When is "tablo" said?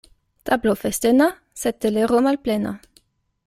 0.49-0.73